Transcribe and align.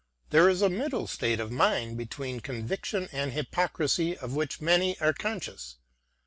There 0.31 0.49
is 0.49 0.63
a 0.63 0.67
middle 0.71 1.05
state 1.05 1.39
of 1.39 1.51
mind 1.51 1.95
between 1.95 2.39
conviction 2.39 3.07
and 3.11 3.33
hypocrisy 3.33 4.17
of 4.17 4.33
which 4.33 4.59
many 4.59 4.99
are 4.99 5.13
conscious. 5.13 5.75